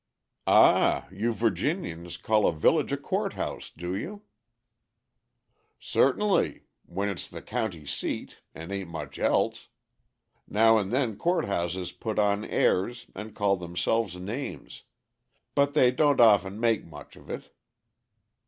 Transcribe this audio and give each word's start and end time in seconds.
"Ah! 0.47 1.07
you 1.11 1.31
Virginians 1.31 2.17
call 2.17 2.47
a 2.47 2.51
village 2.51 2.91
a 2.91 2.97
court 2.97 3.33
house, 3.33 3.69
do 3.69 3.95
you?" 3.95 4.23
"Certainly, 5.79 6.63
when 6.87 7.07
it's 7.07 7.29
the 7.29 7.43
county 7.43 7.85
seat 7.85 8.39
and 8.55 8.71
a'n't 8.71 8.89
much 8.89 9.19
else. 9.19 9.67
Now 10.47 10.79
and 10.79 10.89
then 10.91 11.17
court 11.17 11.45
houses 11.45 11.91
put 11.91 12.17
on 12.17 12.43
airs 12.43 13.05
and 13.13 13.35
call 13.35 13.57
themselves 13.57 14.15
names, 14.15 14.85
but 15.53 15.75
they 15.75 15.91
don't 15.91 16.19
often 16.19 16.59
make 16.59 16.83
much 16.83 17.15
of 17.15 17.29
it. 17.29 17.53